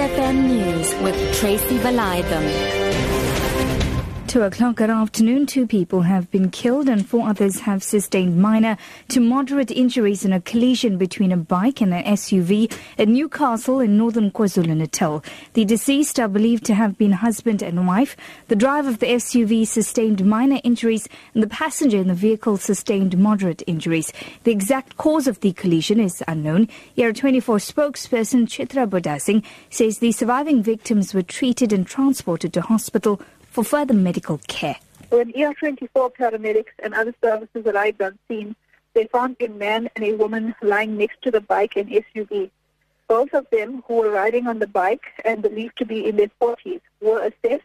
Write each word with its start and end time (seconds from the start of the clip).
SFM 0.00 0.48
News 0.48 0.94
with 1.02 1.14
Tracy 1.34 1.76
Valiathan. 1.76 3.29
2 4.30 4.42
o'clock 4.42 4.80
at 4.80 4.88
afternoon, 4.88 5.44
two 5.44 5.66
people 5.66 6.02
have 6.02 6.30
been 6.30 6.50
killed 6.50 6.88
and 6.88 7.04
four 7.04 7.28
others 7.28 7.58
have 7.58 7.82
sustained 7.82 8.40
minor 8.40 8.76
to 9.08 9.18
moderate 9.18 9.72
injuries 9.72 10.24
in 10.24 10.32
a 10.32 10.40
collision 10.40 10.96
between 10.96 11.32
a 11.32 11.36
bike 11.36 11.80
and 11.80 11.92
an 11.92 12.04
SUV 12.04 12.72
at 12.96 13.08
Newcastle 13.08 13.80
in 13.80 13.96
northern 13.96 14.30
KwaZulu-Natal. 14.30 15.24
The 15.54 15.64
deceased 15.64 16.20
are 16.20 16.28
believed 16.28 16.64
to 16.66 16.74
have 16.74 16.96
been 16.96 17.10
husband 17.10 17.60
and 17.60 17.88
wife. 17.88 18.16
The 18.46 18.54
driver 18.54 18.90
of 18.90 19.00
the 19.00 19.06
SUV 19.06 19.66
sustained 19.66 20.24
minor 20.24 20.60
injuries 20.62 21.08
and 21.34 21.42
the 21.42 21.48
passenger 21.48 21.98
in 21.98 22.06
the 22.06 22.14
vehicle 22.14 22.56
sustained 22.56 23.18
moderate 23.18 23.64
injuries. 23.66 24.12
The 24.44 24.52
exact 24.52 24.96
cause 24.96 25.26
of 25.26 25.40
the 25.40 25.52
collision 25.54 25.98
is 25.98 26.22
unknown. 26.28 26.68
ER24 26.96 27.58
spokesperson 27.72 28.46
Chitra 28.46 28.88
Bodasingh 28.88 29.42
says 29.70 29.98
the 29.98 30.12
surviving 30.12 30.62
victims 30.62 31.14
were 31.14 31.22
treated 31.22 31.72
and 31.72 31.84
transported 31.84 32.52
to 32.52 32.60
hospital 32.60 33.20
for 33.50 33.64
further 33.64 33.94
medical 33.94 34.38
care. 34.48 34.76
When 35.10 35.32
ER24 35.32 36.14
paramedics 36.14 36.72
and 36.78 36.94
other 36.94 37.14
services 37.22 37.66
arrived 37.66 38.00
on 38.00 38.18
scene, 38.28 38.54
they 38.94 39.06
found 39.06 39.36
a 39.40 39.48
man 39.48 39.90
and 39.96 40.04
a 40.04 40.14
woman 40.14 40.54
lying 40.62 40.96
next 40.96 41.22
to 41.22 41.30
the 41.30 41.40
bike 41.40 41.76
and 41.76 41.88
SUV. 41.88 42.50
Both 43.08 43.34
of 43.34 43.46
them, 43.50 43.82
who 43.86 43.94
were 43.94 44.10
riding 44.10 44.46
on 44.46 44.60
the 44.60 44.68
bike 44.68 45.04
and 45.24 45.42
believed 45.42 45.76
to 45.78 45.84
be 45.84 46.06
in 46.06 46.16
their 46.16 46.30
40s, 46.40 46.80
were 47.00 47.20
assessed. 47.20 47.64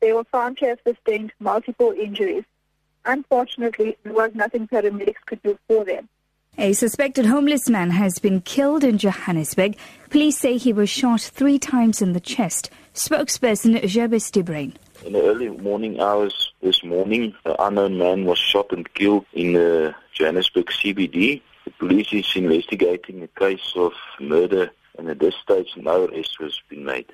They 0.00 0.12
were 0.12 0.24
found 0.24 0.56
to 0.58 0.66
have 0.66 0.78
sustained 0.86 1.32
multiple 1.38 1.92
injuries. 1.92 2.44
Unfortunately, 3.04 3.96
there 4.02 4.14
was 4.14 4.34
nothing 4.34 4.66
paramedics 4.68 5.20
could 5.26 5.42
do 5.42 5.58
for 5.68 5.84
them. 5.84 6.08
A 6.58 6.72
suspected 6.72 7.26
homeless 7.26 7.68
man 7.68 7.90
has 7.90 8.18
been 8.18 8.40
killed 8.40 8.84
in 8.84 8.98
Johannesburg. 8.98 9.76
Police 10.10 10.38
say 10.38 10.56
he 10.56 10.72
was 10.72 10.90
shot 10.90 11.20
three 11.20 11.58
times 11.58 12.02
in 12.02 12.12
the 12.12 12.20
chest. 12.20 12.70
Spokesperson 12.94 13.86
Jabez 13.86 14.30
Brain. 14.30 14.76
In 15.04 15.14
the 15.14 15.22
early 15.22 15.48
morning 15.48 15.98
hours 15.98 16.52
this 16.60 16.84
morning, 16.84 17.34
an 17.46 17.56
unknown 17.58 17.96
man 17.96 18.26
was 18.26 18.38
shot 18.38 18.70
and 18.70 18.92
killed 18.92 19.24
in 19.32 19.54
the 19.54 19.94
Johannesburg 20.12 20.66
CBD. 20.66 21.40
The 21.64 21.70
police 21.78 22.12
is 22.12 22.30
investigating 22.36 23.22
a 23.22 23.28
case 23.28 23.72
of 23.76 23.92
murder 24.20 24.70
and 24.98 25.08
at 25.08 25.18
this 25.18 25.34
stage 25.36 25.70
no 25.76 26.04
arrest 26.04 26.36
has 26.40 26.60
been 26.68 26.84
made. 26.84 27.10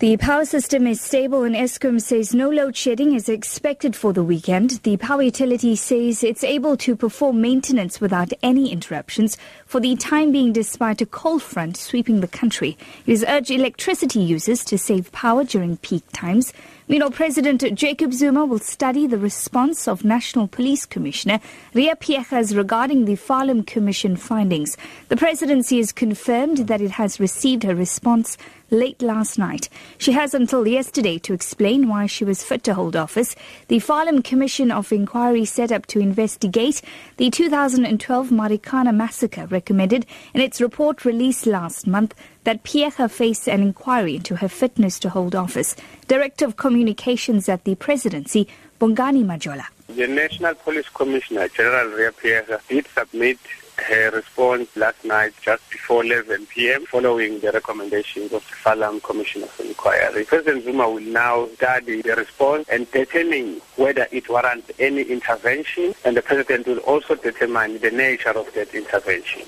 The 0.00 0.16
power 0.16 0.46
system 0.46 0.86
is 0.86 0.98
stable 0.98 1.42
and 1.42 1.54
Eskom 1.54 2.00
says 2.00 2.34
no 2.34 2.48
load 2.48 2.74
shedding 2.74 3.12
is 3.12 3.28
expected 3.28 3.94
for 3.94 4.14
the 4.14 4.24
weekend. 4.24 4.80
The 4.82 4.96
power 4.96 5.20
utility 5.20 5.76
says 5.76 6.24
it's 6.24 6.42
able 6.42 6.78
to 6.78 6.96
perform 6.96 7.42
maintenance 7.42 8.00
without 8.00 8.32
any 8.42 8.72
interruptions 8.72 9.36
for 9.66 9.78
the 9.78 9.96
time 9.96 10.32
being 10.32 10.54
despite 10.54 11.02
a 11.02 11.06
cold 11.06 11.42
front 11.42 11.76
sweeping 11.76 12.22
the 12.22 12.28
country. 12.28 12.78
It 13.04 13.10
has 13.10 13.24
urged 13.28 13.50
electricity 13.50 14.20
users 14.20 14.64
to 14.64 14.78
save 14.78 15.12
power 15.12 15.44
during 15.44 15.76
peak 15.76 16.04
times. 16.14 16.54
Meanwhile, 16.90 17.12
President 17.12 17.62
Jacob 17.74 18.12
Zuma 18.12 18.44
will 18.44 18.58
study 18.58 19.06
the 19.06 19.16
response 19.16 19.86
of 19.86 20.04
National 20.04 20.48
Police 20.48 20.86
Commissioner 20.86 21.38
Riah 21.72 21.94
Phiyega 21.94 22.56
regarding 22.56 23.04
the 23.04 23.14
Farlam 23.14 23.64
Commission 23.64 24.16
findings. 24.16 24.76
The 25.06 25.16
presidency 25.16 25.76
has 25.76 25.92
confirmed 25.92 26.66
that 26.66 26.80
it 26.80 26.90
has 26.90 27.20
received 27.20 27.62
her 27.62 27.76
response 27.76 28.36
late 28.72 29.02
last 29.02 29.38
night. 29.38 29.68
She 29.98 30.10
has 30.12 30.34
until 30.34 30.66
yesterday 30.66 31.18
to 31.18 31.32
explain 31.32 31.86
why 31.86 32.06
she 32.06 32.24
was 32.24 32.42
fit 32.42 32.64
to 32.64 32.74
hold 32.74 32.96
office. 32.96 33.36
The 33.68 33.78
Farlam 33.78 34.24
Commission 34.24 34.72
of 34.72 34.92
Inquiry 34.92 35.44
set 35.44 35.70
up 35.70 35.86
to 35.86 36.00
investigate 36.00 36.82
the 37.18 37.30
2012 37.30 38.30
Marikana 38.30 38.92
massacre 38.92 39.46
recommended 39.46 40.06
in 40.34 40.40
its 40.40 40.60
report 40.60 41.04
released 41.04 41.46
last 41.46 41.86
month 41.86 42.16
that 42.44 42.64
Phiyega 42.64 43.10
face 43.10 43.46
an 43.48 43.62
inquiry 43.62 44.16
into 44.16 44.36
her 44.36 44.48
fitness 44.48 44.98
to 45.00 45.10
hold 45.10 45.34
office. 45.34 45.76
Director 46.08 46.44
of 46.44 46.56
Communications 46.56 47.48
at 47.48 47.64
the 47.64 47.74
Presidency, 47.74 48.48
Bongani 48.80 49.24
Majola. 49.24 49.66
The 49.88 50.06
National 50.06 50.54
Police 50.54 50.88
Commissioner, 50.88 51.48
General 51.48 51.88
Riah 51.88 52.12
Phiyega, 52.12 52.60
did 52.68 52.86
submit 52.88 53.38
her 53.80 54.10
response 54.10 54.68
last 54.76 55.04
night 55.04 55.32
just 55.42 55.68
before 55.70 56.04
11 56.04 56.46
p.m. 56.46 56.84
following 56.86 57.40
the 57.40 57.50
recommendations 57.50 58.32
of 58.32 58.46
the 58.48 58.54
Farlam 58.54 59.02
Commission 59.02 59.42
of 59.42 59.60
Inquiry. 59.60 60.24
President 60.24 60.64
Zuma 60.64 60.88
will 60.88 61.00
now 61.00 61.48
study 61.54 62.02
the 62.02 62.14
response 62.14 62.68
and 62.68 62.90
determine 62.90 63.60
whether 63.76 64.06
it 64.12 64.28
warrants 64.28 64.70
any 64.78 65.02
intervention 65.02 65.94
and 66.04 66.16
the 66.16 66.22
President 66.22 66.66
will 66.66 66.78
also 66.78 67.14
determine 67.14 67.78
the 67.80 67.90
nature 67.90 68.30
of 68.30 68.52
that 68.54 68.74
intervention. 68.74 69.42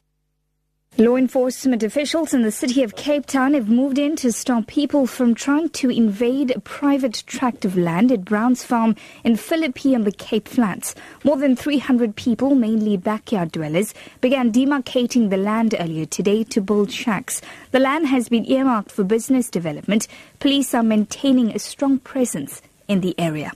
Law 1.02 1.16
enforcement 1.16 1.82
officials 1.82 2.32
in 2.32 2.42
the 2.42 2.52
city 2.52 2.84
of 2.84 2.94
Cape 2.94 3.26
Town 3.26 3.54
have 3.54 3.68
moved 3.68 3.98
in 3.98 4.14
to 4.14 4.30
stop 4.30 4.68
people 4.68 5.08
from 5.08 5.34
trying 5.34 5.68
to 5.70 5.90
invade 5.90 6.52
a 6.52 6.60
private 6.60 7.24
tract 7.26 7.64
of 7.64 7.76
land 7.76 8.12
at 8.12 8.24
Brown's 8.24 8.62
Farm 8.62 8.94
in 9.24 9.34
Philippi 9.34 9.96
on 9.96 10.04
the 10.04 10.12
Cape 10.12 10.46
Flats. 10.46 10.94
More 11.24 11.36
than 11.36 11.56
300 11.56 12.14
people, 12.14 12.54
mainly 12.54 12.96
backyard 12.96 13.50
dwellers, 13.50 13.94
began 14.20 14.52
demarcating 14.52 15.30
the 15.30 15.36
land 15.36 15.74
earlier 15.76 16.06
today 16.06 16.44
to 16.44 16.60
build 16.60 16.92
shacks. 16.92 17.42
The 17.72 17.80
land 17.80 18.06
has 18.06 18.28
been 18.28 18.48
earmarked 18.48 18.92
for 18.92 19.02
business 19.02 19.50
development. 19.50 20.06
Police 20.38 20.72
are 20.72 20.84
maintaining 20.84 21.50
a 21.50 21.58
strong 21.58 21.98
presence 21.98 22.62
in 22.86 23.00
the 23.00 23.16
area. 23.18 23.50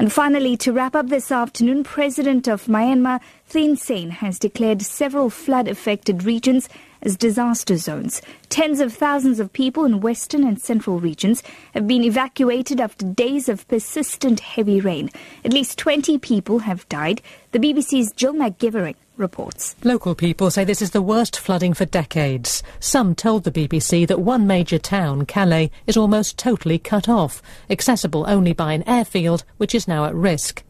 And 0.00 0.12
finally, 0.12 0.56
to 0.58 0.72
wrap 0.72 0.94
up 0.94 1.08
this 1.08 1.32
afternoon, 1.32 1.82
President 1.82 2.46
of 2.46 2.66
Myanmar, 2.66 3.20
Thein 3.46 3.76
Sein, 3.76 4.10
has 4.10 4.38
declared 4.38 4.80
several 4.80 5.28
flood-affected 5.28 6.22
regions 6.22 6.68
as 7.02 7.16
disaster 7.16 7.76
zones. 7.76 8.22
Tens 8.48 8.78
of 8.78 8.94
thousands 8.94 9.40
of 9.40 9.52
people 9.52 9.84
in 9.84 10.00
western 10.00 10.44
and 10.44 10.60
central 10.60 11.00
regions 11.00 11.42
have 11.74 11.88
been 11.88 12.04
evacuated 12.04 12.80
after 12.80 13.06
days 13.06 13.48
of 13.48 13.66
persistent 13.66 14.38
heavy 14.38 14.80
rain. 14.80 15.10
At 15.44 15.52
least 15.52 15.78
20 15.78 16.16
people 16.18 16.60
have 16.60 16.88
died. 16.88 17.20
The 17.50 17.58
BBC's 17.58 18.12
Jill 18.12 18.34
McGivering 18.34 18.94
reports. 19.18 19.76
Local 19.84 20.14
people 20.14 20.50
say 20.50 20.64
this 20.64 20.82
is 20.82 20.92
the 20.92 21.02
worst 21.02 21.38
flooding 21.38 21.74
for 21.74 21.84
decades. 21.84 22.62
Some 22.80 23.14
told 23.14 23.44
the 23.44 23.50
BBC 23.50 24.06
that 24.06 24.20
one 24.20 24.46
major 24.46 24.78
town, 24.78 25.26
Kalay, 25.26 25.70
is 25.86 25.96
almost 25.96 26.38
totally 26.38 26.78
cut 26.78 27.08
off, 27.08 27.42
accessible 27.68 28.24
only 28.28 28.52
by 28.52 28.72
an 28.72 28.88
airfield 28.88 29.44
which 29.56 29.74
is 29.74 29.88
now 29.88 30.04
at 30.04 30.14
risk. 30.14 30.62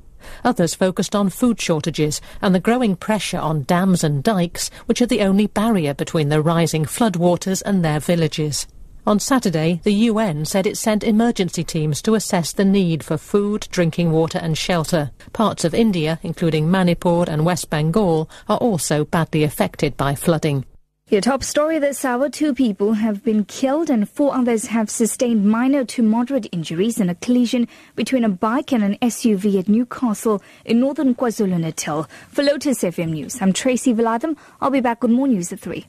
Others 0.44 0.74
focused 0.74 1.14
on 1.14 1.30
food 1.30 1.60
shortages 1.60 2.20
and 2.42 2.54
the 2.54 2.60
growing 2.60 2.96
pressure 2.96 3.38
on 3.38 3.64
dams 3.64 4.02
and 4.02 4.22
dikes, 4.22 4.70
which 4.86 5.00
are 5.00 5.06
the 5.06 5.22
only 5.22 5.46
barrier 5.46 5.94
between 5.94 6.28
the 6.28 6.42
rising 6.42 6.84
floodwaters 6.84 7.62
and 7.64 7.84
their 7.84 8.00
villages. 8.00 8.66
On 9.08 9.18
Saturday, 9.18 9.80
the 9.84 10.04
UN 10.10 10.44
said 10.44 10.66
it 10.66 10.76
sent 10.76 11.02
emergency 11.02 11.64
teams 11.64 12.02
to 12.02 12.14
assess 12.14 12.52
the 12.52 12.62
need 12.62 13.02
for 13.02 13.16
food, 13.16 13.66
drinking 13.70 14.12
water 14.12 14.38
and 14.38 14.58
shelter. 14.58 15.12
Parts 15.32 15.64
of 15.64 15.72
India, 15.72 16.20
including 16.22 16.70
Manipur 16.70 17.24
and 17.26 17.46
West 17.46 17.70
Bengal, 17.70 18.28
are 18.50 18.58
also 18.58 19.06
badly 19.06 19.44
affected 19.44 19.96
by 19.96 20.14
flooding. 20.14 20.66
Your 21.08 21.22
top 21.22 21.42
story 21.42 21.78
this 21.78 22.04
hour 22.04 22.28
two 22.28 22.52
people 22.52 22.92
have 22.92 23.24
been 23.24 23.46
killed 23.46 23.88
and 23.88 24.06
four 24.06 24.34
others 24.34 24.66
have 24.66 24.90
sustained 24.90 25.46
minor 25.46 25.86
to 25.86 26.02
moderate 26.02 26.46
injuries 26.52 27.00
in 27.00 27.08
a 27.08 27.14
collision 27.14 27.66
between 27.96 28.24
a 28.24 28.28
bike 28.28 28.74
and 28.74 28.84
an 28.84 28.98
SUV 29.00 29.58
at 29.58 29.70
Newcastle 29.70 30.42
in 30.66 30.80
northern 30.80 31.14
KwaZulu 31.14 31.58
Natal. 31.58 32.06
For 32.28 32.42
Lotus 32.42 32.82
FM 32.82 33.12
News, 33.12 33.40
I'm 33.40 33.54
Tracy 33.54 33.94
Valaydham. 33.94 34.36
I'll 34.60 34.68
be 34.68 34.80
back 34.80 35.02
with 35.02 35.12
more 35.12 35.28
news 35.28 35.50
at 35.50 35.60
3. 35.60 35.86